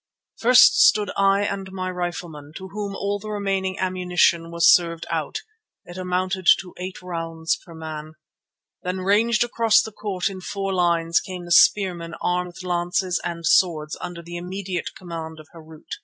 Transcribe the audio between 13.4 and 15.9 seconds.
swords under the immediate command of Harût.